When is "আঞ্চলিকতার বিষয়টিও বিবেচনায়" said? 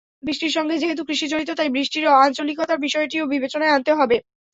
2.19-3.73